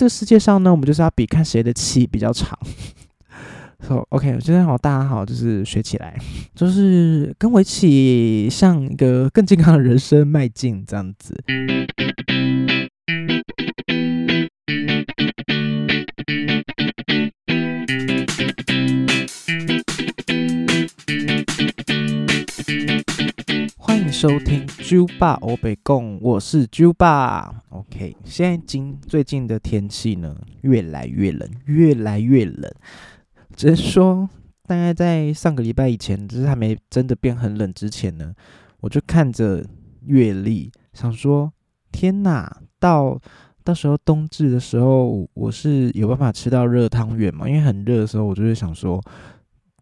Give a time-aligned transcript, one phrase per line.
[0.00, 2.58] 这个世界上呢，我们就是要比看谁的气比较长。
[3.86, 6.18] 说 OK，今天好，大家好，就是学起来，
[6.54, 11.36] 就是跟我一起向一个更健康的人生迈进，这样子。
[24.20, 27.62] 收听猪爸欧北贡，我是猪爸。
[27.70, 32.70] OK，现在今最近的天气呢，越来越冷，越来越冷。
[33.56, 34.28] 只能说，
[34.66, 38.34] 大概在上个礼拜以前，就是还没真的变很冷之前呢，
[38.80, 39.64] 我就看着
[40.04, 41.50] 月历，想说：
[41.90, 43.18] 天哪，到
[43.64, 47.48] 到时候冬至的时候，我是有办法吃到热汤圆吗？
[47.48, 49.02] 因为很热的时候，我就会想说，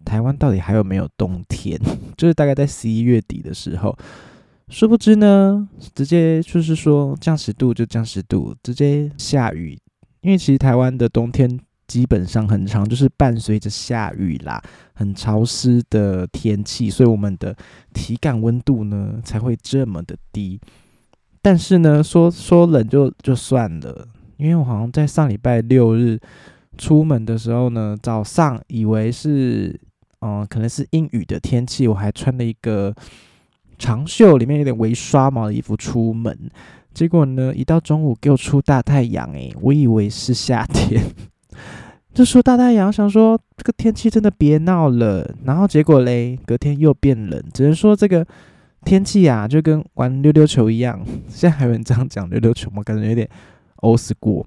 [0.04, 1.78] 台湾到底还有没有冬天？
[2.16, 3.96] 就是大概在十一月底的时候，
[4.68, 9.78] 殊不知呢，直接就是说降十度就降十度，直接下雨。
[10.20, 11.58] 因为其实台湾的冬天。
[11.88, 17.56] 基本上很长，就是伴随着下雨啦，很潮湿的天气，所以我们的
[17.94, 20.60] 体感温度呢才会这么的低。
[21.40, 26.20] 但是呢，说说冷就就算了，因为我好像在上礼拜六日
[26.76, 29.80] 出门的时候呢，早上以为是
[30.20, 32.94] 嗯可能是阴雨的天气，我还穿了一个
[33.78, 36.50] 长袖，里面有点微刷毛的衣服出门，
[36.92, 41.02] 结果呢，一到中午给我出大太阳，诶，我以为是夏天。
[42.12, 48.26] 就说大太阳，想说这个天气真的别闹了，然后结果嘞，隔天又变冷，只能说这个
[48.84, 51.00] 天气啊，就跟玩溜溜球一样。
[51.28, 52.82] 现在还有人这样讲溜溜球吗？
[52.82, 53.28] 感觉有点
[53.82, 54.44] old school。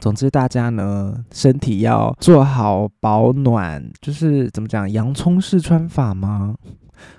[0.00, 6.54] 总之，大家呢身体要做好保暖，就是怎么讲，洋葱式穿法吗？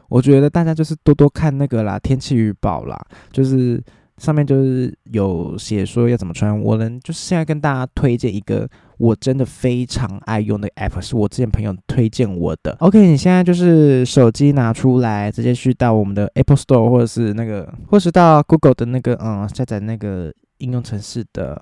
[0.09, 2.99] 我觉得大家就是多多看那个啦，天气预报啦，
[3.31, 3.83] 就是
[4.17, 6.59] 上面就是有写说要怎么穿。
[6.59, 8.67] 我能就是现在跟大家推荐一个。
[8.99, 12.75] 我真的非常爱用的 app，是我之前朋友推荐我的。
[12.79, 21.61] OK，你现在就是手机拿出来，直接去到我们的 Apple Store，或者是那个，或是到 Google 的那个，嗯，下载那个应用程式的。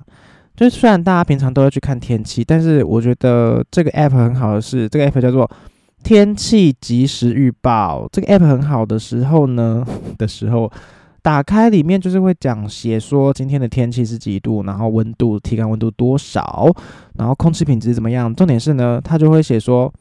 [0.56, 5.50] 就虽然大家平常都要去看天气，但是我觉得这个 app 很好的是，这个 app 叫做
[6.04, 8.08] 天气即时预报。
[8.12, 9.86] 这个 app 很好的时候呢，
[10.18, 10.72] 的时候。
[11.22, 16.72] 打开里面就是会讲写说今天的天气是几度，然后温度体感温度多少，
[17.16, 18.32] 然后空气品质怎么样。
[18.36, 19.92] 重点是呢，它就会写说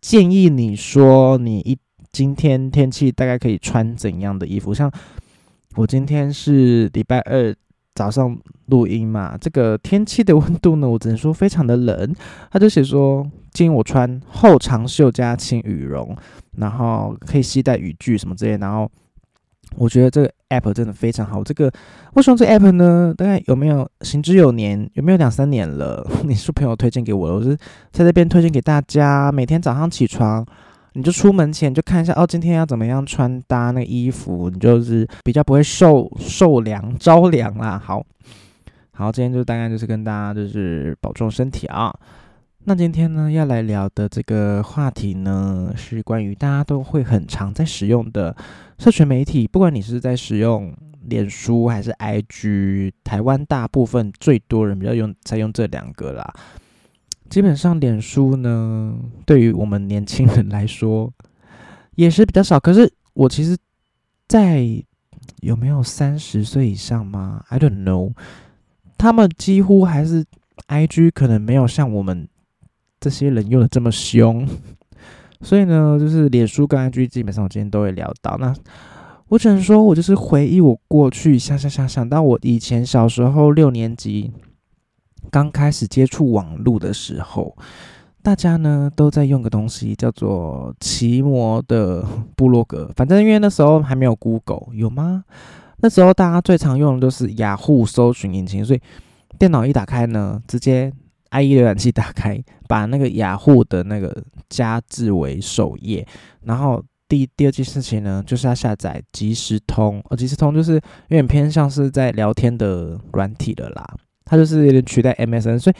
[0.00, 1.76] 建议你说你一
[2.12, 4.72] 今天天气大概可以穿怎样的衣服。
[4.72, 4.88] 像
[5.74, 7.52] 我今天是礼拜二
[7.98, 12.14] 早上录音嘛，这个天气的温度呢，我只能说非常的冷。
[12.48, 16.16] 他就写说建议我穿厚长袖加轻羽绒，
[16.56, 18.88] 然后可以携带雨具什么之类，然后。
[19.76, 21.44] 我觉得这个 app 真的非常好。
[21.44, 21.70] 这个
[22.14, 23.12] 为什么这 app 呢？
[23.14, 24.88] 大概有没有行之有年？
[24.94, 26.08] 有没有两三年了？
[26.24, 27.54] 你是朋友推荐给我的，我是
[27.92, 29.30] 在这边推荐给大家。
[29.30, 30.44] 每天早上起床，
[30.98, 37.80] 你就出门前就看一下哦，今天要怎么样穿搭那个衣服，你就是比较不会受受凉着凉啦。
[37.82, 38.04] 好，
[38.90, 41.94] 好，今天就大概就是跟大家就是保重身体啊。
[42.64, 48.34] 那今天呢，要来聊的这个话题呢，是关于大家都会很常在使用的
[48.80, 49.46] 社群媒体。
[49.46, 56.34] 不管你是在使用脸书还是 IG，台湾大部分最多人比较用在用这两个啦。
[57.28, 58.94] 基本上，脸书呢，
[59.26, 61.12] 对于我们年轻人来说
[61.94, 62.58] 也是比较少。
[62.58, 63.56] 可是我其实，
[64.26, 64.66] 在
[65.40, 68.12] 有没有三十岁以上吗？I don't know。
[68.96, 70.24] 他们几乎还是
[70.66, 72.28] IG，可能没有像我们。
[73.00, 74.44] 这些人用的这么凶，
[75.40, 78.36] 所以呢，就是脸书跟 IG 基本上我今天都会聊到。
[78.38, 78.52] 那
[79.28, 84.32] 我只能说，我就是回忆我过去，想想想想到我以前小时候六年级
[85.30, 87.56] 刚开始接触网络的时候，
[88.22, 92.04] 大家呢都在用个东西叫做奇摩的
[92.36, 92.90] 部落格。
[92.96, 95.24] 反正因为那时候还没有 Google，有吗？
[95.78, 98.80] 那时候大家最常用的都是雅虎搜寻引擎，所以
[99.38, 100.92] 电脑一打开呢，直接。
[101.30, 106.08] IE 浏览器打开，把那个雅虎的那个加字为首页，
[106.44, 110.02] 然后第第二件事情呢，就是要下载即时通。
[110.08, 113.94] 哦，即时通就是有点偏向是在聊天的软体的啦，
[114.28, 115.76] 它就是有点取代 MSN，所以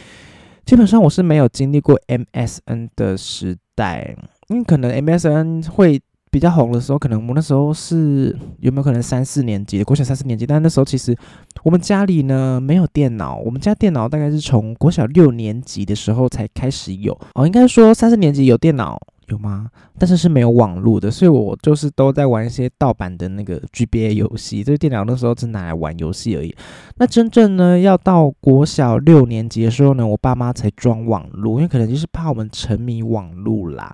[0.64, 4.16] 基本上我是没有经历过 MSN 的时代，
[4.48, 6.00] 因为可能 MSN 会。
[6.30, 10.46] 比较红的时候，可能我那时候是有没有可能三四年级，国小三四年级？
[10.46, 11.16] 但那时候其实
[11.64, 17.46] 我们家里呢没有电脑，我们家电脑大概是从国小六年级的时候才开始有哦。
[17.46, 19.68] 应该说三四年级有电脑，有吗？
[19.98, 24.64] 但是是没有网络的，所以我就是都在玩一些盗版的那个 GBA 游戏。
[24.64, 26.54] 这个电脑那时候只拿来玩游戏而已。
[26.96, 33.92] 那真正呢，要到国小六年级的时候呢，我爸妈才装网络，因为可能就是怕我们沉迷网络啦。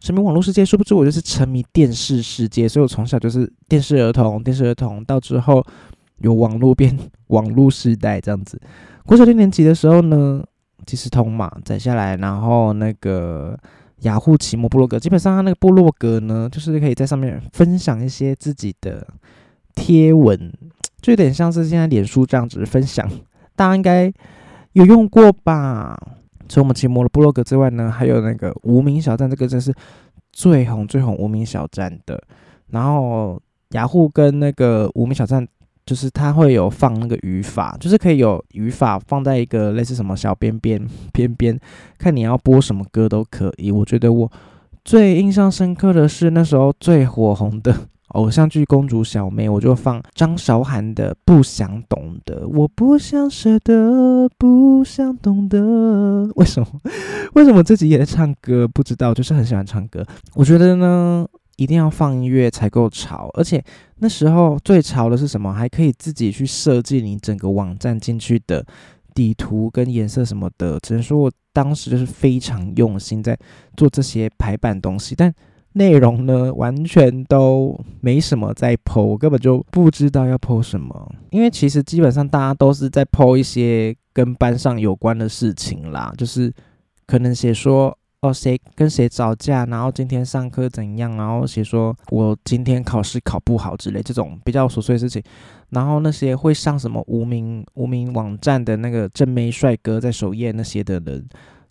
[0.00, 5.64] 沉迷网络世界，殊不知我就是沉迷电视世界，所以我从小就是电视儿童，电视儿童到之后
[6.18, 6.94] 有网络变
[7.28, 8.60] 网络时代这样子。
[9.06, 10.44] 国小六年级的时候呢，
[10.84, 13.58] 即时通嘛载下来，然后那个。
[14.00, 19.06] 雅虎奇摩部落格，基本上它那个部落格呢，就是可以在上面分享一些自己的
[19.74, 20.52] 贴文，
[21.00, 23.08] 就有点像是现在脸书这样子分享。
[23.56, 24.12] 大家应该
[24.72, 25.98] 有用过吧？
[26.48, 29.74] 除了我们奇摩的部落格之外呢，还有那个无名小站，这个真是
[30.32, 32.22] 最红最红无名小站的。
[32.68, 35.46] 然后雅虎跟那个无名小站。
[35.86, 40.80] 就是它会有放那个语法，就是可以有语法放在一个类似什么小边边
[41.12, 41.58] 边边，
[41.98, 43.70] 看你要播什么歌都可以。
[43.70, 44.30] 我觉得我
[44.84, 47.74] 最印象深刻的是那时候最火红的
[48.08, 56.28] 偶像剧《公主小妹》，我就放张韶涵的《不想懂得》，我不想舍得，不想懂得。
[56.36, 56.66] 为什么？
[57.34, 58.66] 为什么自己也在唱歌？
[58.68, 60.02] 不知道，就是很喜欢唱歌。
[60.34, 61.26] 我觉得呢。
[61.56, 63.62] 一定要放音乐才够潮，而且
[63.98, 65.52] 那时候最潮的是什么？
[65.52, 68.64] 还可以自己去设计你整个网站进去的
[69.14, 70.78] 底图跟颜色什么的。
[70.80, 73.38] 只能说我当时就是非常用心在
[73.76, 75.32] 做这些排版东西，但
[75.74, 81.14] 内容呢完全都没什么在 PO，根本就不知道要 PO 什么。
[81.30, 86.52] 因为其实基本上大家都是在 PO 一些跟班上有关的事情啦，就是
[87.06, 87.96] 可能写说。
[88.24, 95.22] 哦，谁跟谁吵架，然后今天上课怎样，然后写说我今天考试考不好之类这种比较琐碎的事情，
[95.68, 101.28] 然后那些会上什么无名无名网站的那个正妹帅哥在首页那些的人，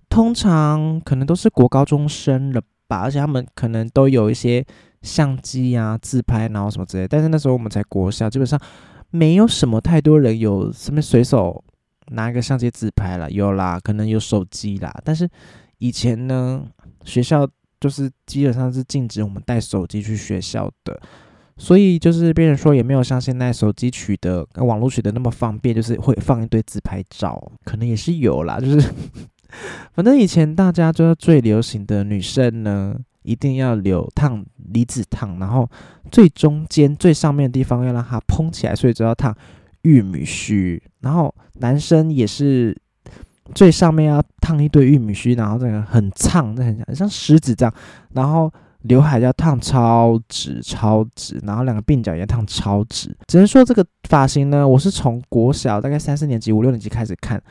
[0.09, 4.63] 通常可能都是国高中生了吧，而且他们可能都有一些
[5.01, 8.59] 相机啊自拍，然后什么之类，但是那时候我们才国小，基本上
[9.09, 11.63] 没有什么太多人有什么随手
[12.09, 15.27] 拿一个相机自拍了，有啦，可能有手机啦，但是。
[15.83, 16.65] 以前呢，
[17.03, 17.45] 学校
[17.77, 20.97] 就是基本上是禁止我们带手机去学校的，
[21.57, 28.61] 所以就是别人说也没有像现在手机取得、网络取得那么方便，就是会放一堆自拍照，可能也是有啦。
[28.61, 28.93] 就是
[29.91, 34.41] 反正以前大家就是最流行的女生呢，一定要留烫
[34.71, 35.69] 离子烫，然后
[36.09, 39.35] 最中间最上面的地方要让它蓬起来，所以就要烫
[39.81, 40.81] 玉米须。
[41.01, 42.73] 然后男生也是。
[43.53, 47.73] 最上面要烫一堆玉米须，然后这个很烫，这很像像狮子这样。
[48.13, 48.51] 然后
[48.83, 53.15] 刘海要烫超直超直，然后两个鬓角也烫超直。
[53.27, 57.41] 只能说这个发型呢，我是从国小大概三四年级、五六年级开始看，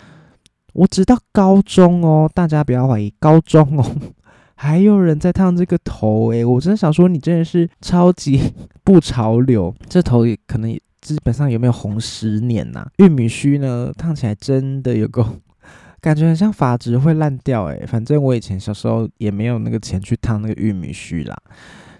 [0.73, 3.85] 我直到高中哦，大家不要怀疑，高中哦
[4.55, 8.53] 还有人在烫这个头诶，我真的想说你真的是超级
[8.85, 12.87] 不潮流，这头也可能也基本上有没有红十年呐？
[12.99, 15.27] 玉米须呢烫起来真的有够。
[16.03, 21.37] 感觉很像发质会烂掉诶，反正我以前小时候也没有那个钱去烫那个玉米须啦，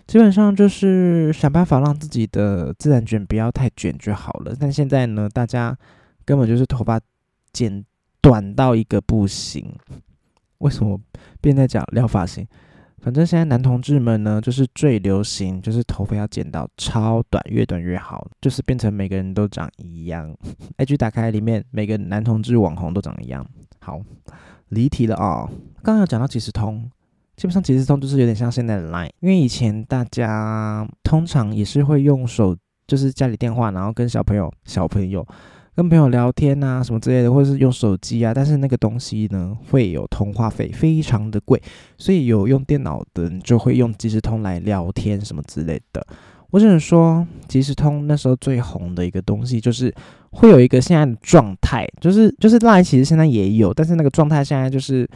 [0.09, 4.55] 基本上就是想办法让自己的自然卷不要太卷就好了。
[4.59, 5.75] 但现在呢，大家
[6.25, 7.01] 根本就是头发
[7.53, 7.85] 剪
[8.21, 9.73] 短到一个不行。
[10.59, 11.01] 为什么
[11.41, 12.47] 变在讲撩发型？
[13.03, 20.33] 反正现在男同志们呢，就是最流行，就是头发要剪到超短，越短越好，就是变成每个人都长一样。
[20.79, 23.45] IG 打开里面每个男同志网红都长一样。
[23.81, 24.01] 好，
[24.69, 25.51] 离题了啊！
[25.83, 26.89] 刚刚有讲到即时通，
[27.35, 35.27] 基本上即时通就是有点像现在的 Line，因为以前大家通常也是会用手，就是家里电话，然后跟小朋友、小朋友
[35.75, 38.35] 跟朋友聊天啊什么之类的，或者是用手机啊。
[38.35, 41.61] 但是那个东西呢，会有通话费，非常的贵，
[41.97, 46.07] 所以有用电脑的人就会用即时通来聊天什么之类的。
[46.51, 49.91] 我只能说，即时通那时候最红的一个东西，就是
[50.33, 55.09] 会有一个现在的状态，就是就是赖，其实现在也有，但是那个状态现在就是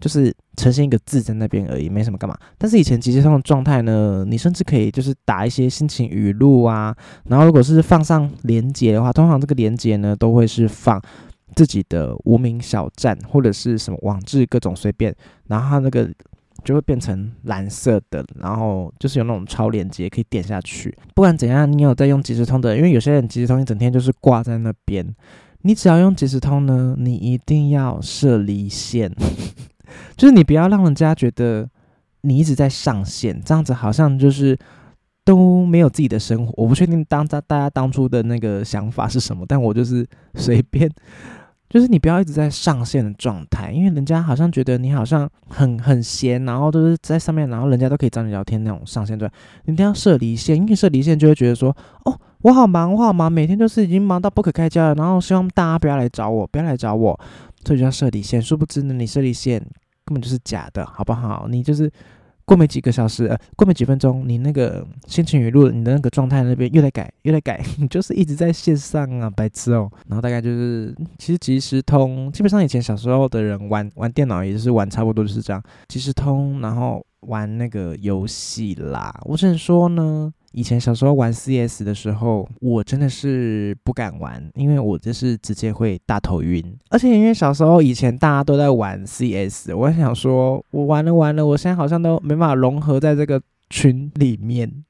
[0.00, 2.36] 就是呈现一个字在那边而已，没什么干嘛。
[2.56, 11.00] 但是以前即时通的状态呢，你甚至可以就是打一些心情语录啊，然后如果是放上连接的话，通常这个连接呢都会是放
[11.54, 15.14] 自己的无名小站或者是什么网志各种随便，
[15.46, 16.10] 然后它那个。
[16.64, 20.94] 就会变成蓝色的，然后就是有那种超链接可以点下去。
[21.14, 25.06] 不管怎样，你有在用即时通的，因为有些人即时通一整天就是挂在那边。
[25.62, 29.10] 你只要用即时通呢，你一定要设离线，
[30.16, 31.68] 就是你不要让人家觉得
[32.22, 34.58] 你一直在上线，这样子好像就是
[35.24, 36.52] 都没有自己的生活。
[36.56, 40.90] 我不确定当大大家当初的那个想法是什么，但我就是随便
[41.70, 49.30] 就是你不要一直在上线的状态，因为人家好像觉得你好像很很闲，然后都是在上面，然后人家都可以找你聊天那种上线段，
[49.66, 51.68] 你一定要设离线，因为设离线就会觉得说，
[52.06, 57.20] 哦，我好忙，我好忙，每天都是已经忙到不可开交了，然后希望大家不要来找我，不要来找我，
[57.68, 58.40] 所以就要设离线。
[58.40, 59.60] 殊不知呢，你设离线
[60.04, 61.46] 根本就是假的，好不好？
[61.50, 61.90] 你就是。
[62.48, 69.92] 过没几个小时，呃，过没几分钟，你那个心情语录，你的那个状态那边又在改，又在改， 你就是一直在线上啊，白痴哦。
[70.06, 79.14] 然后大概就是，其实即时通，基本上以前小时候的人玩玩电脑也是玩差不多就是这样，即时通，然后玩那个游戏啦。
[79.26, 80.32] 我只能说呢。
[80.52, 86.64] 以前小时候玩 CS 的时候，我真的是不敢玩，因为我就是直接会大头晕。
[86.88, 94.84] 而且因为小时候以前大家都在玩 CS，我想说，我玩了玩了，我现在好像都没办法融合在这个群里面。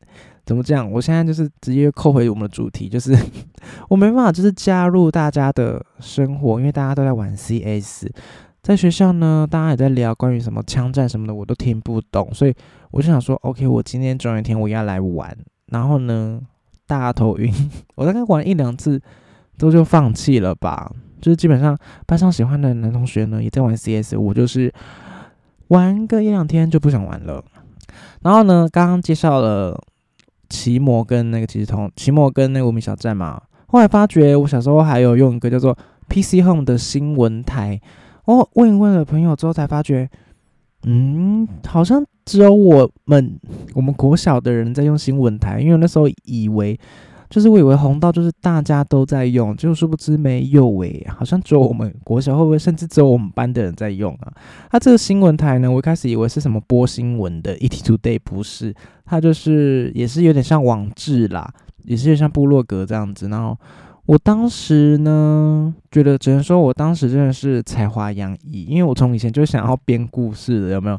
[0.46, 0.90] 怎么这样？
[0.90, 3.14] 我现在就是直接扣回我们的主题，就是
[3.90, 8.06] 我没办法，就是加入大家的生活，因为大家都在玩 CS。
[8.62, 12.54] 在学校呢，大家也在聊关于什么枪战什么的，我都听不懂，所以
[12.90, 15.34] 我就想说，OK，我今天总有一天我要来玩。
[15.66, 16.40] 然后呢，
[16.86, 17.52] 大头晕，
[17.94, 19.00] 我大概玩一两次，
[19.56, 20.90] 都就放弃了吧。
[21.20, 24.72] 就是基本上班上喜欢的男同学呢，也在玩 CS，我就是
[25.68, 27.42] 玩个一两天就不想玩了。
[28.22, 29.80] 然后呢，刚刚介绍了
[30.48, 33.40] 奇摩跟那个即时通，奇摩跟那个无名小站嘛。
[33.68, 35.76] 后来发觉，我小时候还有用一个叫做
[36.08, 37.80] PC Home 的新闻台。
[38.37, 40.08] 我问一问了朋友之后，才发觉，
[40.85, 42.04] 嗯，好像。
[42.28, 43.40] 只有我们
[43.73, 46.78] 我们国小的人在用新闻台，因为那时候以为
[47.30, 54.30] 就是我以为红到就是大家都在用，就殊不知没有诶，好像只有我们国小会不会甚至只有我们班的人在用啊？
[54.70, 58.75] 它这个新闻台呢，我一开始以为是什么播新闻的，ET Today 不是，
[59.06, 61.50] 它就是也是有点像网志啦，
[61.85, 63.28] 也是有像部落格这样子。
[63.28, 63.56] 然后
[64.08, 70.98] 我当时呢，觉得只能说我当时真的是才华洋溢，因为我从以前就想要编故事的，有没有？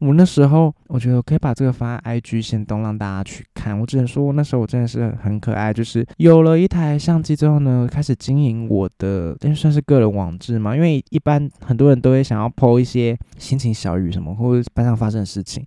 [0.00, 3.78] 我那时候，我觉得我可以把这个发 IG 先动，让大家去看。
[3.78, 10.76] 我只能说，那时候我真的是很可爱，就是有了一台相机之后呢，开始经营我的，应该算是个人网志嘛。
[10.76, 15.64] 因为一般很多人都会想要 po 一些心情小语什么，或者班上发生的事情。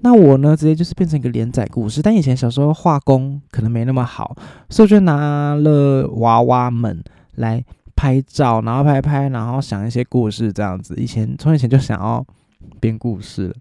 [0.00, 2.00] 那我呢，直接就是变成一个连载故事。
[2.00, 4.34] 但以前小时候画工可能没那么好，
[4.70, 7.02] 所以就拿了娃娃们
[7.34, 7.62] 来
[7.94, 10.94] 拍照，然后拍拍，然后想一些故事这样子。
[10.96, 12.24] 以前从以前就想要。
[12.80, 13.54] 编故事，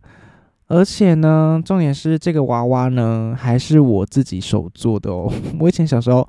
[0.67, 5.31] 而且呢，重点是这个娃娃呢，还是我自己手做的哦。
[5.59, 6.27] 我以前小时候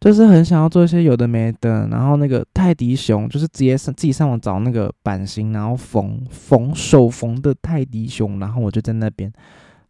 [0.00, 9.32] 就是很想要做一些有的没的，然后那个泰迪熊就是直接上自己上网找那个版型，然后缝缝手缝的泰迪熊，然后我就在那边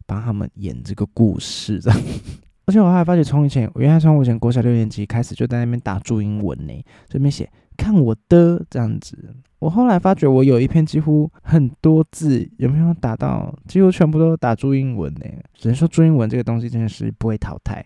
[0.05, 1.99] 帮他们演这个故事，这样。
[2.67, 6.73] 而且我还发觉，从以前，我原来从我以前国小六年级开始就在那边打注英文呢，
[7.07, 9.35] 这边写看我的这样子。
[9.59, 13.51] 我后来发觉，我有一篇几乎很多字，有没有打到？
[13.67, 15.25] 几乎全部都打注英文呢。
[15.55, 17.83] 只能说注英文这个东西真的是不会淘汰。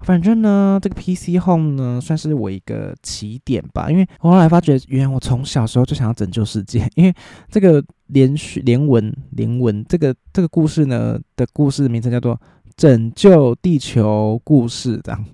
[0.00, 3.90] 反正呢，这个 PC Home 呢，算是我一个起点吧。
[3.90, 6.88] 因为我后来发觉，原来我从小时候就想要拯救世界。
[6.94, 7.14] 因为
[7.50, 12.34] 这个连续 连文连文，这个这个故事呢的故事名称叫做
[12.74, 15.24] 《拯救地球故事》这样。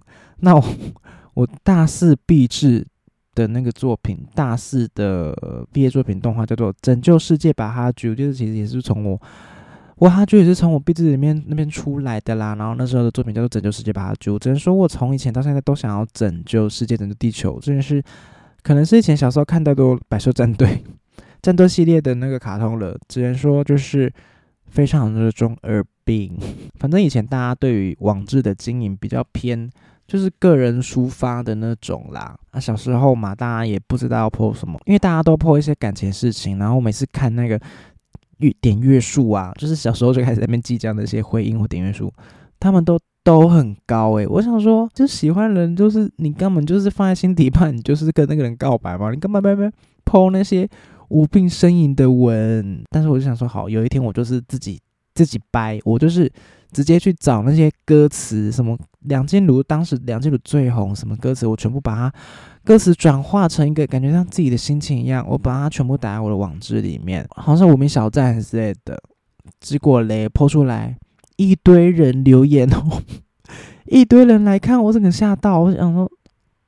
[0.40, 0.64] 那我
[1.34, 2.84] 我大四毕制。
[3.38, 9.22] 的那个作品，大四的毕业作品动画叫做《拯救世界吧哈啾》，就是其实也是从我，
[9.94, 12.56] 我哈啾也是从我毕业里面那边出来的啦。
[12.56, 18.02] 然后那时候的作品叫做《拯救世界吧哈啾》，只能说我从以前到现在都想要拯救世界、拯救地球，这件事
[18.64, 20.68] 可能是以前小时候看太多《百兽战队》
[21.40, 24.12] 战斗系列的那个卡通了，只能说就是
[24.66, 26.36] 非常的中二病。
[26.74, 29.70] 反正以前大家对于网志的经营比较偏。
[30.08, 32.34] 就是个人抒发的那种啦。
[32.50, 36.58] 啊，小时候嘛，大家也不知道要 po 什么，因为大家都 po 一些感情事情。
[36.58, 37.60] 然后每次看那个
[38.38, 42.10] 阅点阅数啊，就是小时候就开始在那边计较那些回应或点阅数，
[42.58, 44.26] 他们都都很高诶。
[44.26, 49.62] 我想说，就喜欢人，就是你根本就是放在心底吧，你就是跟那个人告白嘛，你干嘛不不
[50.04, 50.66] po 那些
[51.10, 52.82] 无病呻吟的文？
[52.90, 54.80] 但是我就想说，好，有一天我就是自己
[55.14, 56.32] 自己掰，我就是。
[56.72, 62.12] 直接去找那些歌词，什么梁静茹当时梁静茹最红，什么歌词我全部把它
[62.64, 69.00] 歌词转化成一个感觉像自己的心情一样，我把它全部打在我的网志里面，好像无名小站之类的。
[69.60, 70.94] 结果嘞，抛出来
[71.36, 73.02] 一堆人留言哦，
[73.86, 76.10] 一堆人来看，我整个吓到，我想说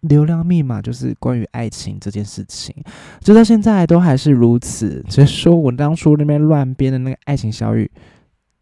[0.00, 2.74] 流量密码就是关于爱情这件事情，
[3.20, 5.04] 直到现在都还是如此。
[5.10, 7.90] 只是说我当初那边乱编的那个爱情小语。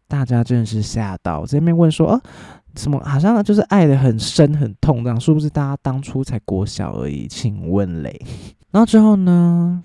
[0.09, 2.21] 大家真的是吓到，这边问说，哦，
[2.75, 7.27] 什么好像就是爱的很深很痛这样，是不是大家当初才国小而已？
[7.27, 8.19] 请问嘞，
[8.71, 9.81] 然后之后呢，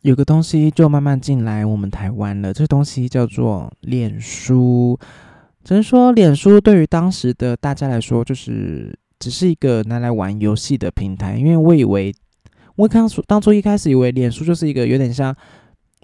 [0.00, 4.98] 有个东西就慢慢进来我们台湾了，这东西叫做脸书。
[5.62, 11.36] 只能说，脸书对于当时的大家来说，就是只是一个拿来玩游戏的平台。
[11.36, 12.14] 因为我以为，
[12.76, 15.34] 我刚初当初一开始以为脸书就是一个有点像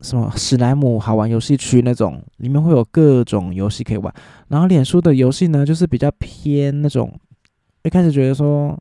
[0.03, 4.13] 什么史莱姆好玩游戏区那种，里面会有各种游戏可以玩。
[4.49, 7.19] 然后脸书的游戏呢，就是比较偏那种，
[7.85, 8.79] 一开始觉得说，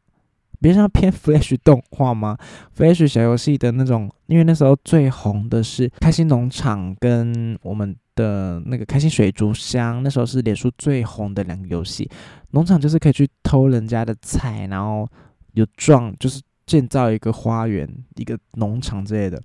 [0.59, 2.37] 别像偏 Flash 动画吗
[2.75, 7.95] ？Flash 小游戏的那种，因为那时候最红的是开心农场跟我们。
[8.13, 12.07] 的那个开心水族箱，那时候是脸书最红的两个游戏。
[12.51, 15.07] 农场就是可以去偷人家的菜，然后
[15.53, 19.41] 有撞，就是建造一个花园、一个农场之类的。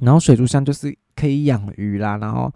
[0.00, 2.16] 然后水族箱就是可以养鱼啦。
[2.18, 2.52] 然后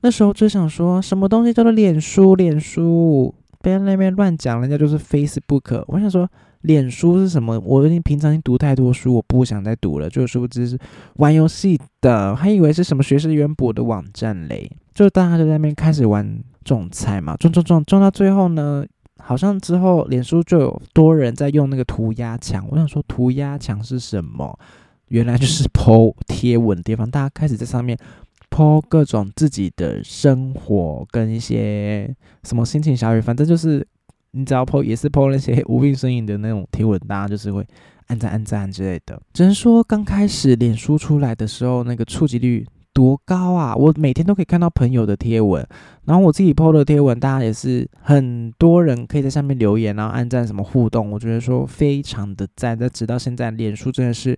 [0.00, 2.34] 那时候就想说，什么东西叫做脸书？
[2.36, 5.84] 脸书，别人那边乱讲，人家就是 Facebook。
[5.88, 6.28] 我想说。
[6.62, 7.58] 脸书是什么？
[7.58, 10.08] 我你平常已经读太多书，我不想再读了。
[10.08, 10.78] 就是不知是
[11.16, 14.70] 玩游戏的，还以为是什么学识渊博的网站嘞。
[14.94, 18.86] 就大家就在那边开始玩种菜嘛，种种种种到最后呢，
[19.18, 22.64] 好像之后脸书就有多人在用那个涂鸦墙。
[22.70, 24.56] 我想说涂鸦墙是什么？
[25.08, 27.98] 原来就是 po 贴文的地方，大家开始在上面
[28.50, 33.86] po 各种自己的生活跟一些什么心情小语，反正就是。
[34.34, 37.62] 你只要 po 也是 po 那些无病呻吟的那种贴文，大家就是会
[38.06, 39.20] 按赞按赞之类的。
[39.34, 43.76] 只能说刚开始脸书出来的时候，那个触及率多高啊！
[43.76, 45.62] 我每天都可以看到朋友的贴文，
[46.06, 52.74] 然后我自己 po 的贴文，大家也是很多人可以在上面留言，然后按赞什么互动，我觉得说非常的赞。
[52.78, 54.34] 但直到现在，脸书真的是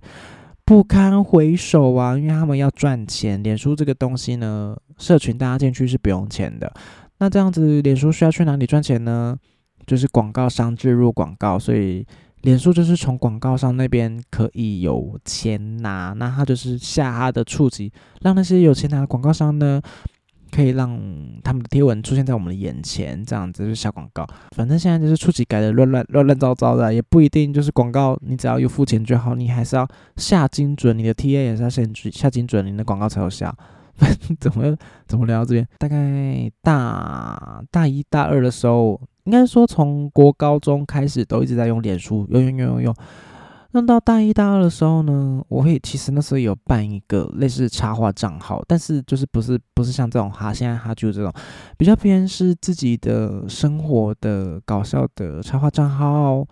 [0.67, 2.17] 不堪回首啊！
[2.17, 6.73] 因为他们要赚钱，脸书这个东西呢，社群大家进去是不用钱的。
[7.19, 9.37] 那这样子，脸书需要去哪里赚钱呢？
[9.87, 12.07] 就是广告商置入广告，所以
[12.41, 17.93] 脸书就是从广告商那边可以有钱拿，那他就是下他的触及，
[18.23, 19.83] 让那些有钱拿的广告商呢，
[20.55, 20.97] 可以让
[21.43, 24.27] 他们的贴文出现在我们的眼前，这样子就是下广告。
[24.55, 31.83] 反正现在就是初级改的乱乱乱乱糟糟的，也不一定就是广告，你只要有付钱就好，你还是要下精准，你的 TA 也是要下
[32.13, 33.55] 下精准，你的广告才有效。
[34.41, 35.67] 怎么怎么聊到这边？
[35.79, 39.01] 大概大大一大二的时候。
[39.25, 42.95] 应该说，从国高中开始都一直在用脸书，用用用用用，
[43.75, 51.33] 用到大一大二的时候呢，我会其实那时候有办一个类似插画账号，但是就是不是不是像这种哈现在哈就这种，
[51.77, 56.47] 比较偏是自己的生活的搞笑的插画账号。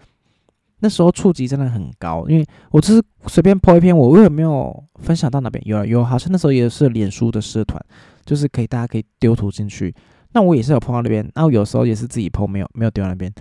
[0.80, 5.64] 那时候触及真的很高，因为我只是随便 po 一篇，我为什么没有分享到那边？
[5.64, 7.80] 有啊有，好像那时候也是脸书的社团，
[8.26, 9.94] 就是可以大家可以丢图进去。
[10.32, 13.32] 那我也是有碰到那边，然后有时候也是自己碰，没有没有丢到那边。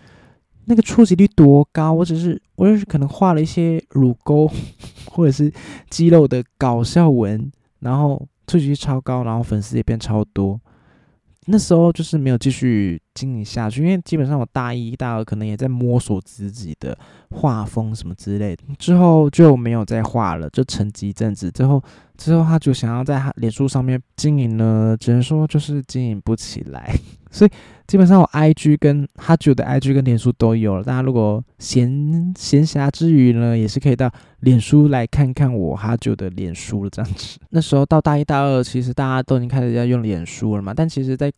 [0.71, 1.91] 那个触及率多高？
[1.91, 4.49] 我只是我就是可能画了一些乳沟
[5.05, 5.51] 或者是
[5.89, 10.57] 肌肉的搞笑文，然后触及率超高，然后粉丝也变超多。
[11.47, 16.97] 那时候就是没有继续经营下去，因为基本上我大一、大二可能也在摸索自己的
[17.31, 21.51] 画风什么之类的，之后就没有再画了，就沉寂一阵子。
[21.51, 21.83] 之后，
[22.15, 26.95] 之后他就想要在他脸书上面经营呢，只能说就是经营不起来。
[27.31, 27.51] 所以
[27.87, 30.83] 基本上我 IG 跟哈九的 IG 跟脸书都有了。
[30.83, 36.89] 大家如果闲闲暇之余呢，也是可以到脸书来看看我哈九的脸书了。
[36.89, 40.73] 这样子， 那时候到大一、大二，其实大家都已经开始要用脸书了嘛。
[40.73, 41.31] 但其实，在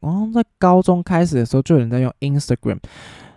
[0.00, 2.78] 哦，在高中开始的时候，就有人在用 Instagram。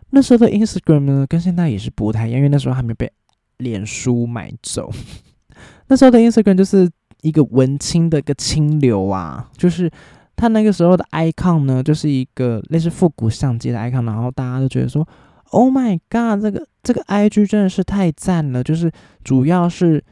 [0.10, 3.12] 那时候的 Instagram 呢，跟现在也是不太一样，因为那时候还没被
[3.58, 4.91] 脸书买走。
[5.88, 6.89] 那时候的 Instagram 就是
[7.21, 9.89] 一个文青的一个清流啊，就是。
[10.42, 15.08] 他那个时候的 icon 呢，就是一个类似复古相机的 icon，然后大家都觉得说
[15.52, 18.92] ，Oh my god，这个这个 IG 真的是太赞了，就是
[19.24, 20.04] 主要是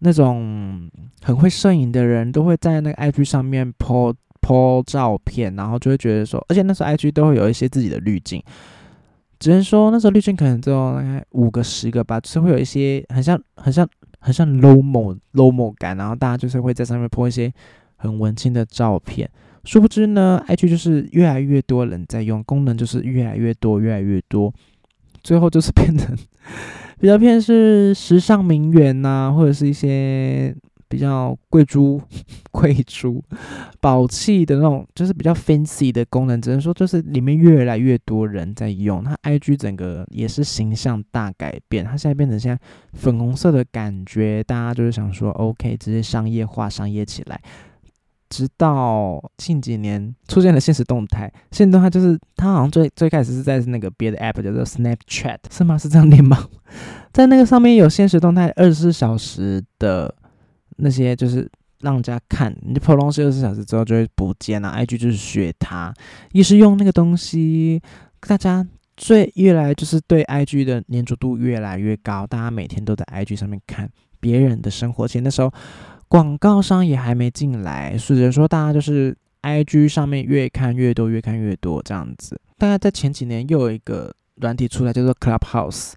[0.00, 0.90] 那种
[1.22, 8.42] 很会摄影的人都会在那个 IG 上面 po po 照片，然后就会觉得说，而且那时候 IG 都会有一些自己的滤镜，
[9.38, 17.52] 只能说那时候滤镜可能只有大概五个十个吧，就是会有一些很像很像很像 low mo low mo 感，然后大家就是会在上面 po 一些
[17.94, 19.30] 很文青的照片。
[19.66, 24.54] 殊不知呢，IG 就是越来越多人在用，功能就是越来越多，越来越多，
[25.22, 26.16] 最后就是变成
[26.98, 30.54] 比较偏是时尚名媛呐，或者是一些
[30.88, 32.00] 比较贵族、
[32.52, 33.22] 贵族、
[33.80, 36.40] 宝气的那种，就是比较 fancy 的功能。
[36.40, 42.58] 只能说，就是里面越来越多人在用，它 IG 整个也是形象大改变，它现在变成现在
[42.92, 47.40] 粉红色的感觉，大家就是想说，OK，直接商业化、商业起来。
[48.28, 55.78] 直到近几年出现了现实动态，现实动态就是它好像最最开始是在那个别的 app 叫做 Snapchat，是吗？
[55.78, 56.48] 是这样念吗？
[57.12, 60.12] 在那个上面有现实动态二十四小时的
[60.76, 61.48] 那些，就是
[61.80, 64.74] 让人家看，你破东西二十四小时之后就会不见了。
[64.76, 65.94] IG 就是学它，
[66.32, 67.80] 也是用那个东西，
[68.20, 75.06] 大家最越来就是对 IG 的粘着度越来越高，大家每天都在 IG 上面看别人的生活。
[75.06, 75.52] 其实那时候。
[76.08, 82.40] 广告商也还没进来，所以说大家就是 I G 上面越看越多，越看越多这样子。
[82.58, 85.92] 大概在前几年又有一个软体出来，叫做 Clubhouse，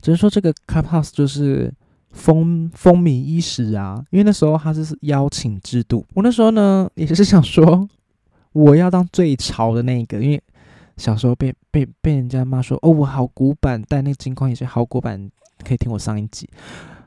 [0.00, 1.72] 只是说这个 Clubhouse 就是
[2.10, 6.06] 风风靡一时啊，因为那时候它是邀请制度。
[6.14, 7.88] 我那时候呢也是想说，
[8.52, 10.40] 我要当最潮的那个，因为
[10.96, 15.28] 小时候被被被人家骂说，哦，我好古板，但那个金矿也是好古板，
[15.64, 16.48] 可以听我上一集。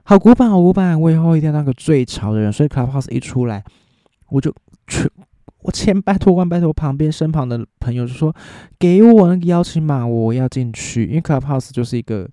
[0.10, 1.00] 好古板，好古板！
[1.02, 2.50] 我以后一定要当个最潮的人。
[2.50, 3.62] 所以 Clubhouse 一出来，
[4.30, 4.50] 我就
[4.88, 5.12] 去，
[5.64, 8.34] 我千拜托万拜托旁边身旁的朋友就说
[8.80, 12.26] ：“给我那个邀请码，我要进去。”因为 Clubhouse 就是一个，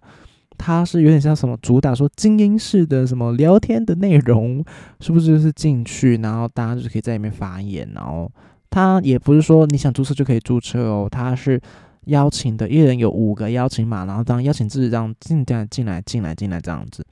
[0.56, 4.64] 它是有点像什么主打说精英式的什么聊天的内容，
[5.00, 8.30] 是不是就是进去，然后大家就是可以在里面发言，然后
[8.70, 11.60] 它也不是说你想注册就可以注册哦，它是
[12.04, 17.04] 邀请的，一人有五个邀请码，然后当邀请制这样进进来进来进来进来这样子。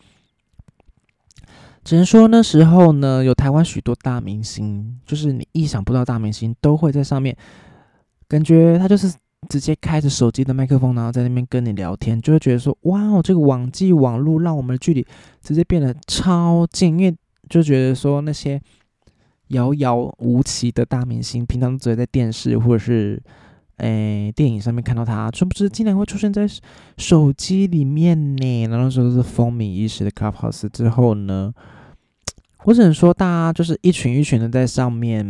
[1.84, 7.36] 只能说那时候呢，有台湾许多大明星，就是你意想不到大明星都会在上面，
[8.28, 9.12] 感觉他就是
[9.48, 15.04] 直接开着手机的麦克风，然后在那边跟你聊天，就会觉得说，哇哦，这个网际网络让我们的距离
[15.42, 17.16] 直接变得超近，因为
[17.48, 18.60] 就觉得说那些
[19.48, 23.20] 遥遥无期的大明星，平常只会在电视或者是
[23.78, 26.46] 诶电影上面看到他，殊不知竟然会出现在
[26.96, 28.66] 手机里面呢。
[28.66, 31.52] 然后说是风靡一时的 Clubhouse 之后呢？
[32.64, 35.26] 我只能说，大家就是一群一群的在上面，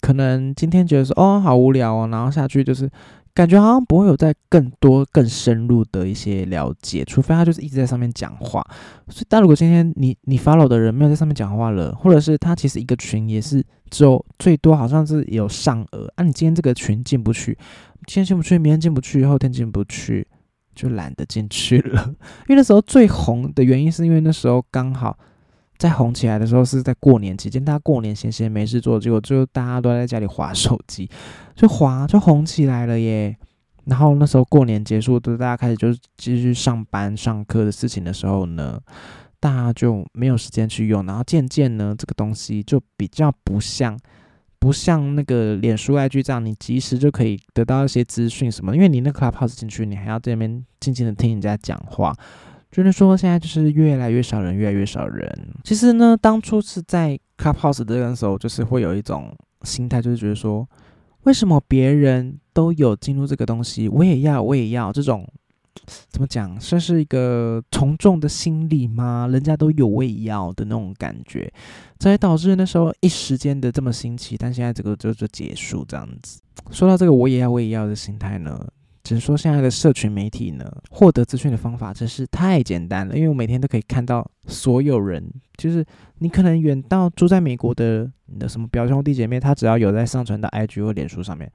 [0.00, 2.90] 可能今天觉得说哦好无聊哦，然后下去就是
[3.38, 8.60] 感觉好像不会有在更多更深入的一些了解，除非他就是一直在上面讲话。
[9.06, 17.56] 所以，但如果今天你你 follow 的人没有在上面讲话了，或者是他其实一个群也是只有最多好像是有上额，啊，你今天这个群进不去，
[18.08, 20.26] 今天进不去，明天进不去，后天进不去，
[20.74, 22.06] 就懒得进去了。
[22.48, 25.16] 因为那时候最红的原因是因为那时候刚好。
[25.78, 31.08] 在红起来的时候是在过年期间，大家过年闲闲没事做，结果就大家都在家里划手机，
[31.54, 33.36] 就划就红起来了耶。
[33.84, 38.78] 然后那时候过年结束，都大家开始就继续上班上课的事情的时候呢，
[39.40, 41.06] 大家就没有时间去用。
[41.06, 43.98] 然后渐渐呢，这个东西就比较不像
[44.58, 52.12] 不像那个脸书 IG 这样，你及时就可以得到一些资讯什么，因为你那 Clubhouse 进去，你还要在那边静静的听人家讲话。
[52.70, 55.48] 就是说，现在就是越来越少人，越来越少人。
[55.64, 60.68] 其实呢，当初是在 Clubhouse 这个时候，就是会有一种心态，就是觉得说，
[61.22, 65.26] 为什么别人都有进入这个东西，我也要，我也要这种，
[66.10, 69.26] 怎么讲，算是一个从众的心理吗？
[69.32, 71.50] 人家都有，我也要的那种感觉，
[71.98, 76.40] 才导致那时候一时间的这么新奇，但现在这个就就结束这样子。
[76.70, 78.66] 说到这个，我也要，我也要的心态呢。
[79.08, 83.16] 只是说，现在的社群媒体呢，获得资讯的方法真是太简单了。
[83.16, 85.82] 因为我每天都可以看到所有人，就是
[86.18, 91.50] 你可能远到住在美国的你的什么表兄弟姐妹，他只要有在上传到 IG 或脸书上面，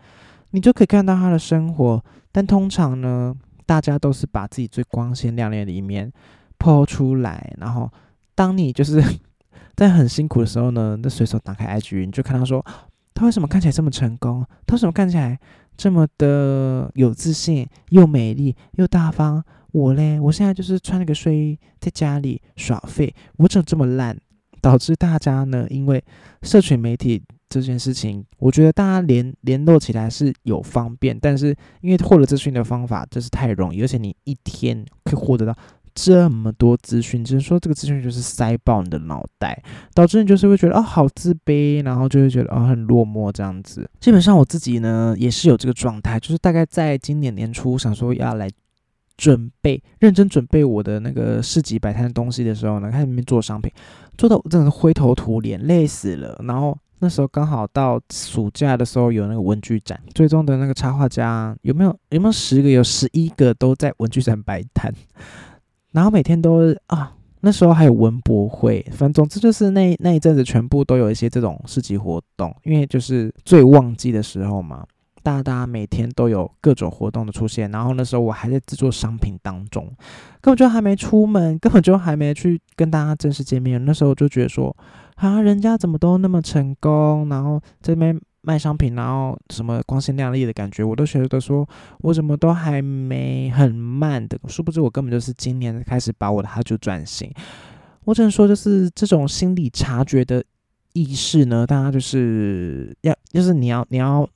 [0.50, 2.04] 你就可以看到他的生活。
[2.32, 3.36] 但通常呢，
[3.68, 6.12] 大家都是把自己最光鲜亮丽的一面
[6.58, 7.88] 抛出来，然后
[8.34, 9.00] 当你就是
[9.78, 12.66] 在很辛苦的时候呢，那随手打开 IG，你就看到说，
[13.14, 14.44] 他为什么看起来这么成功？
[14.66, 15.40] 他为什么看起来？
[15.76, 24.18] 这么的有自信，又美丽又大方，我嘞，我现在就是穿了个睡衣在家里耍废，我怎么这么烂？
[24.62, 26.02] 导致大家呢，因为
[26.42, 35.54] 社群媒体这件事情，我觉得大家联联络起来是有方便，但是因为获得资讯的方法真是太容易，而且你一天可以获得到。
[35.96, 43.90] 这么多资讯，只是说这个资讯就是塞爆你的脑袋，导致你就是会觉得哦好自卑，然后就会觉得哦很落寞这样子。
[44.00, 48.50] 基本上我自己呢也是有这个状态，就是大概在今年年初想说要来
[49.16, 53.72] 准备认真准备我的那个市集摆摊的东西的时候呢，看里面做商品，
[54.18, 56.42] 做到真的灰头土脸，累死了。
[56.46, 64.92] 然后那时候刚好到暑假的时候有那个文具展，最终的那个插画家有没有有没有十个有十一个都在文具展摆摊。
[65.94, 74.86] 然后每天都啊，那时候还有文博会，反正总之就是那那一阵子全部都有一些这种市集活动，因为就是最旺季的时候嘛，
[75.22, 77.70] 大家每天都有各种活动的出现。
[77.72, 79.86] 然后那时候我还在制作商品当中，
[80.42, 83.84] 根本就还没出门， 根本就还没去跟大家正式见面。
[83.86, 84.76] 那时候就觉得说，
[85.16, 91.68] 啊，人家怎么都那么成功，然后这边卖商品，然后什么光鲜亮丽的感觉，我都觉得说
[92.02, 97.34] 我怎么都还没很慢的，殊不知我根本就是今年开始把我的哈就转型。
[98.04, 100.44] 我只能说，就是这种心理察觉的
[100.94, 104.30] 意识呢，大家就是要，就是你要你要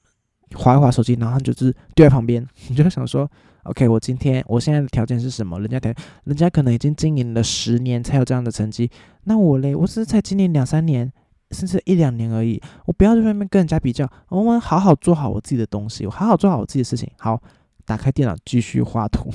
[0.55, 3.29] 划一划手机，然后就是丢在旁边， 你就想说。
[3.63, 5.59] OK，我今天我现在的条件是什么？
[5.59, 5.93] 人家条，
[6.23, 8.89] 人家可能已经经营了十年才有这样的成绩，
[9.25, 11.11] 那我嘞，我只是才经营两三年，
[11.51, 12.61] 甚至一两年而已。
[12.85, 17.09] 我不要在外面跟人家比较，我们好好做好我自己的东西，我好好做好我自己的事情。
[17.17, 17.41] 好，
[17.85, 19.29] 打开电脑继续画图，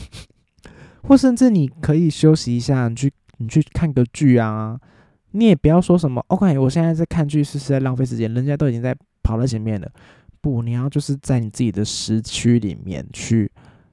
[1.04, 4.78] 或甚至你可以休息一下，你去你去看个剧啊。
[5.32, 9.90] 你也不要说什么，OK，我现在在看剧是是在浪费时间，人家都已经在跑在前面了。
[10.42, 13.50] 不，你要就是在你自己的时区里面去。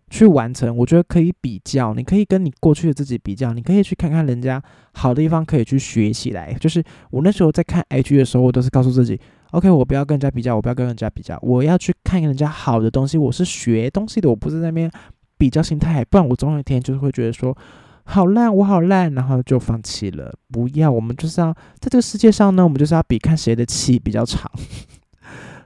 [0.09, 4.61] 去完成，我觉得可以比较，你可以跟你过去的自己比较，你可以去看看人家
[4.93, 6.53] 好的地方，可以去学起来。
[6.53, 9.19] 就是我那时候在看 IG 的时候，我都是告诉自己
[9.51, 13.17] ，OK，我不要跟人家比较，我不要跟人家比较，我要去看人家好的东西。
[13.17, 14.91] 我是学东西的，我不是在那边
[15.37, 17.55] 比较心态，不然我总有一天就是会觉得说
[18.03, 20.33] 好烂，我好烂，然后就放弃了。
[20.51, 24.51] 不要，我们就是要在这个世界上呢，我们就是要比看谁的气比较长。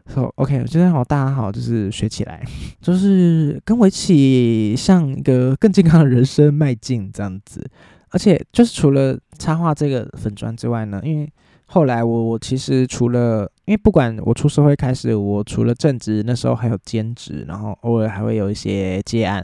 [0.07, 2.43] So OK，今天好，大家好，就是学起来，
[2.81, 7.65] 就是跟我一起向一个更健康的人生迈进这样子。
[8.09, 11.31] 而且就是除了插画这个粉砖之外呢，因为
[11.65, 19.43] 后来我我其实除了，因为不管我出社会开始，我除了正职，那时候还有兼职，然后偶尔还会有一些接案。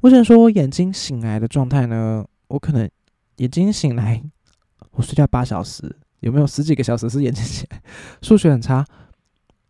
[0.00, 2.88] 我想说，眼睛醒来的状态呢，我可能
[3.36, 4.20] 眼睛醒来，
[4.92, 7.80] 我睡觉八小时，有没有十几个小时是眼睛起来？
[8.22, 8.84] 数学很差。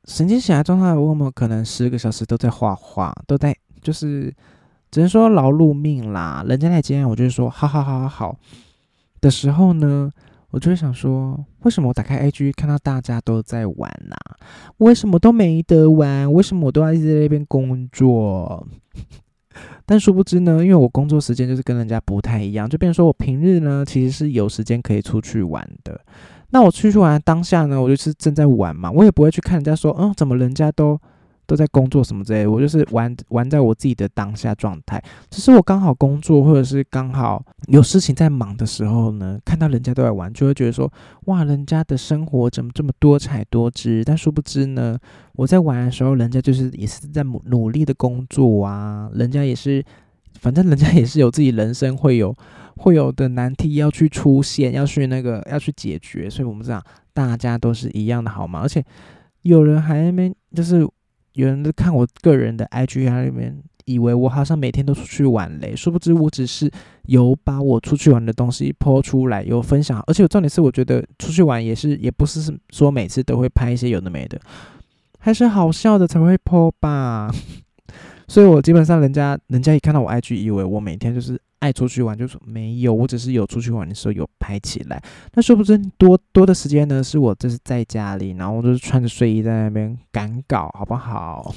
[0.09, 4.35] 神经醒来状态，我有没有可能十个小时都在画画，都在就是
[4.91, 6.43] 只能说劳碌命啦。
[6.49, 8.37] 人家在接案，我就说好好好好好
[9.21, 10.11] 的时候呢，
[10.51, 14.17] 我就会想说，为什么我打开 IG 看到大家都在玩呐？
[14.79, 16.33] 为什么都没得玩？
[16.33, 18.67] 为什么我都要一直在那边工作？
[19.87, 26.01] 但殊不知呢，因为我工作时间就是跟人家不太一样，就变成说我平日呢其实是有时间可以出去玩的。
[26.51, 30.99] 那我出去玩当下呢，我就是正在玩嘛，我也不会去看人家说，嗯，怎么人家都
[31.49, 35.03] 都在工作什么之类，我就是玩玩在我自己的当下状态。
[35.31, 40.93] 只是我刚好工作或者是刚好有事情在忙的时候呢，看到人家都在玩，就会觉得说，
[41.25, 44.05] 哇，人家的生活怎么这么多彩多姿？
[44.05, 44.99] 但殊不知呢，
[45.33, 49.83] 我在玩的时候，人家就是也是在努力的工作啊，人家也是，
[50.35, 52.37] 反正人家也是有自己人生会有。
[52.81, 56.81] 会有的难题要去出现，要去那个要去解决，所以我们这样，
[57.13, 58.61] 大家都是一样的，好吗？
[58.63, 58.81] 而且
[59.43, 60.89] 有人还没就是
[61.33, 66.71] 有人在看我个人的 IG 啊里面，以为我好像每天都出去玩嘞，殊不知我只是
[67.07, 70.03] 有把我出去玩的东西抛出来，有分享。
[70.07, 74.41] 而且重点是，我觉得出去玩也是也不是说每次都会拍一些有的没的，
[75.19, 77.31] 还是好笑的才会抛吧。
[78.29, 81.41] 所以我基本上人家人家一看到我 IG，以为我每天就是。
[81.61, 85.03] 爱出去玩就说没有，我只是有出去玩的时候有拍起来。
[85.35, 91.53] 那说不定多多的时间呢，是我这是在家里，然后我就是穿着睡衣在那边赶稿，好不好？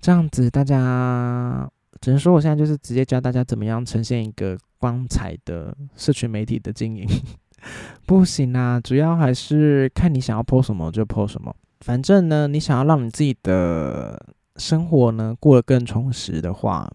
[0.00, 1.68] 这样子大家
[2.00, 7.08] 只能说我现在就是直接教大家怎么样呈现一个光彩的社群媒体的经营。
[8.06, 11.52] 不行啊，主要还是看你想要 po 什么就 po 什么。
[11.80, 14.24] 反正呢，你想要让你自己的
[14.56, 16.88] 生活呢过得更充实的话，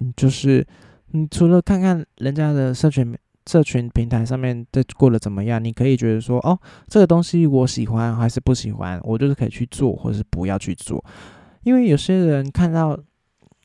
[0.00, 0.66] 嗯，就是。
[1.12, 11.04] 你除了看看人家的社群社群平台上面在过得怎么样，你可以觉得说，哦，这个东西我喜欢还是不喜欢，我就是可以去做，或者是不要去做。
[11.62, 12.96] 因为有些人看到，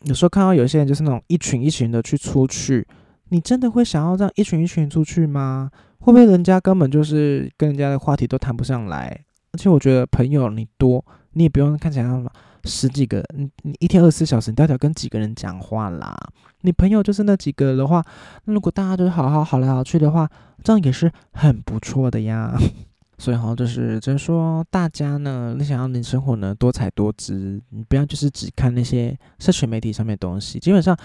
[0.04, 2.88] 有时候看到有些人就是那种一群一群的去出去，
[3.30, 5.70] 你真的会想要让一群一群出去吗？
[6.00, 9.26] 会不会人家根本就是跟人家的话题都谈不上来？
[9.52, 11.04] 而且我觉得朋友你多，
[11.34, 12.30] 你也不用看起来那么。
[12.66, 16.18] 十几个，你你一天二十四小时，你到底要跟几个人讲话啦？
[16.62, 18.04] 你朋友就是那几个的话，
[18.46, 20.28] 那如果大家都好好好来好去的话，
[20.64, 22.58] 这样也是很不错的呀。
[23.18, 30.60] 所以哈，就是就是说，大家呢，你想要你生活呢多彩多姿，你不要就是只看那些社群媒体上面的东西。
[30.60, 30.98] 基本上，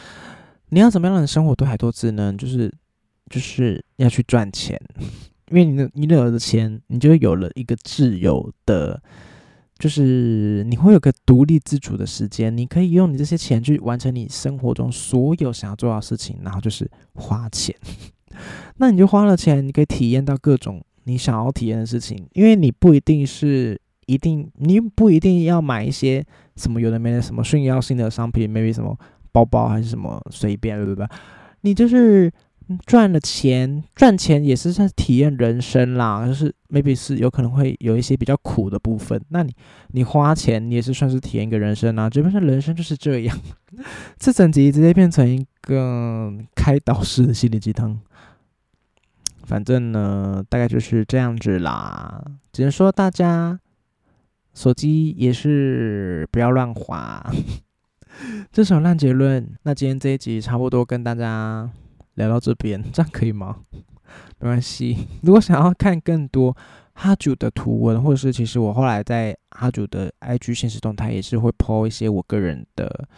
[0.70, 2.32] 你要怎么样让你生活多彩多姿呢？
[2.36, 2.72] 就是
[3.28, 4.80] 就是要去赚钱，
[5.50, 9.00] 因为你的你有了钱，你就有了一个自由的。
[9.80, 17.74] 就是你会有个独立自主的时间，你可以用你这些钱去完成你生活中所有想要做到的事情，然后就是花钱。
[18.76, 26.22] 那你就花了钱，你可以体验到各种你想要体验的事情，因为你不一定是一定，你不一定要买一些
[26.56, 28.94] 什么有的没的什么炫耀性的商品，maybe 什么
[29.32, 31.06] 包包还是什么随便，对不对？
[31.62, 32.30] 你就是
[32.86, 39.20] 赚了钱，赚钱也是算体验人生啦，就是 maybe 是有可能会有一些比较苦的部分。
[39.30, 39.52] 那你
[39.88, 42.08] 你花钱，你也是算是体验一个人生啊。
[42.08, 43.38] 基本上人生就是这样，
[44.18, 47.98] 这整集直接变成一个开导式的心灵鸡汤。
[49.44, 52.24] 反正呢，大概就是这样子啦。
[52.52, 53.58] 只能说大家
[54.54, 57.24] 手机也是不要乱滑。
[58.52, 59.48] 这首烂结论。
[59.64, 61.68] 那今天这一集差不多跟大家。
[62.20, 63.56] 聊到这边， 这样可以吗？
[64.38, 65.06] 没关系。
[65.22, 66.56] 如果想要看更多
[66.94, 73.08] 哈主的图文，或者是其实我后来在哈主的 IG 现实动态也是会 po 一些我个人的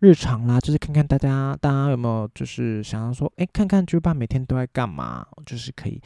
[0.00, 6.00] 日常啦，就是看看大家大家有没有就是想要说，哎，看看猪爸每天都在干嘛，就是可以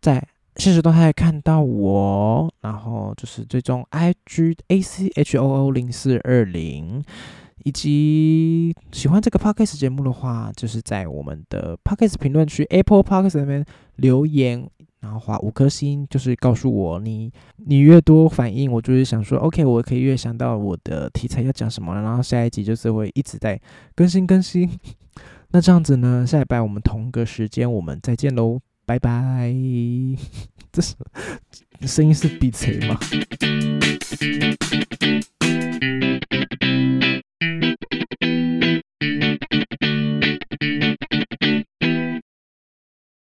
[0.00, 7.04] 在现实动态看到我，然后就是最终 IG A C H O O 零四二零。
[7.64, 13.64] 以及喜欢这个 podcast 节目的话，就是在我们的 podcast 评论区 Apple Podcast 那边
[13.96, 14.68] 留言，
[15.00, 23.60] 然后画五颗星，就是告诉我你你越多反应，我就是想说 OK，我可以越想到我的题材要讲什么了，然后下一集就是会一直在
[23.94, 24.68] 更新更新。
[25.50, 29.54] 那这样子呢，下礼拜我们同个时间我们再见喽，拜拜。
[30.70, 30.94] 这是
[31.86, 32.98] 声音是比锤吗？